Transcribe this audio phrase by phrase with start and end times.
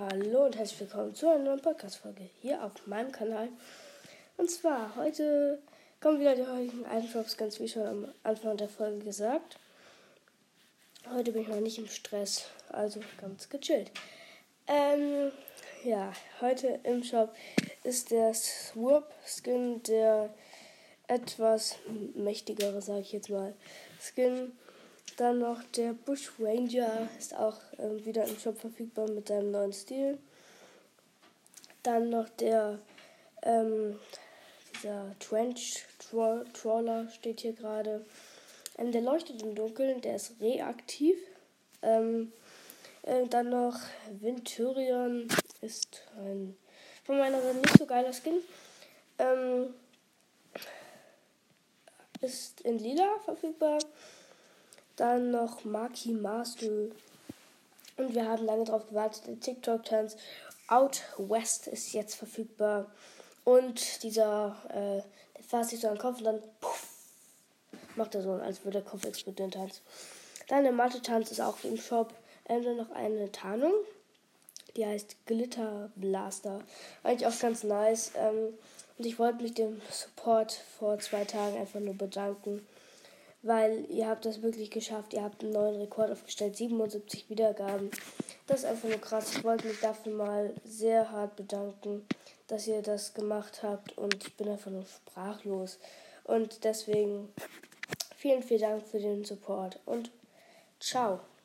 [0.00, 3.50] Hallo und herzlich willkommen zu einer neuen Podcast-Folge hier auf meinem Kanal.
[4.38, 5.58] Und zwar, heute
[6.00, 9.58] kommen wieder die heutigen Items, ganz wie schon am Anfang der Folge gesagt.
[11.12, 13.90] Heute bin ich noch nicht im Stress, also ganz gechillt.
[14.66, 15.32] Ähm,
[15.84, 17.34] ja, heute im Shop
[17.84, 20.32] ist der Swoop-Skin, der
[21.08, 21.76] etwas
[22.14, 23.52] mächtigere, sage ich jetzt mal,
[24.00, 24.52] Skin
[25.20, 29.72] dann noch der Bush Ranger ist auch äh, wieder im Shop verfügbar mit seinem neuen
[29.74, 30.18] Stil.
[31.82, 32.78] Dann noch der
[33.42, 33.98] ähm,
[34.74, 35.84] dieser Trench
[36.54, 38.06] Trawler steht hier gerade.
[38.78, 41.18] Ähm, der leuchtet im Dunkeln, der ist reaktiv.
[41.82, 42.32] Ähm,
[43.02, 43.78] äh, dann noch
[44.20, 45.28] Venturion
[45.60, 46.56] ist ein
[47.04, 48.40] von meiner Seite nicht so geiler Skin.
[49.18, 49.74] Ähm,
[52.22, 53.80] ist in lila verfügbar.
[55.00, 56.66] Dann noch Maki Master.
[57.96, 59.26] Und wir haben lange darauf gewartet.
[59.26, 60.18] Der TikTok-Tanz
[60.68, 62.84] Out West ist jetzt verfügbar.
[63.44, 65.00] Und dieser, äh,
[65.38, 66.86] der fasst sich so an den Kopf und dann puff,
[67.96, 69.80] macht er so, als würde der Kopf explodieren Tanz.
[70.48, 72.12] Dann der Mathe-Tanz ist auch im Shop.
[72.46, 73.72] Ähm, dann noch eine Tarnung.
[74.76, 76.60] Die heißt Glitter Blaster.
[77.04, 78.12] Eigentlich auch ganz nice.
[78.16, 78.52] Ähm,
[78.98, 82.66] und ich wollte mich dem Support vor zwei Tagen einfach nur bedanken
[83.42, 85.14] weil ihr habt das wirklich geschafft.
[85.14, 87.90] Ihr habt einen neuen Rekord aufgestellt, 77 Wiedergaben.
[88.46, 89.36] Das ist einfach nur krass.
[89.36, 92.06] Ich wollte mich dafür mal sehr hart bedanken,
[92.48, 95.78] dass ihr das gemacht habt und ich bin einfach nur sprachlos.
[96.24, 97.32] Und deswegen
[98.16, 100.10] vielen, vielen Dank für den Support und
[100.78, 101.20] ciao.